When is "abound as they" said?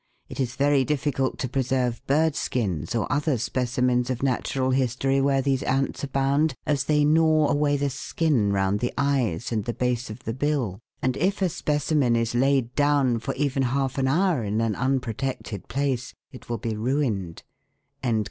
6.03-7.05